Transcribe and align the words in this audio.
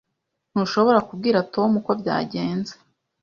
Ntushobora 0.51 0.99
kubwira 1.07 1.45
Tom 1.53 1.69
uko 1.79 1.91
byagenze. 2.01 2.73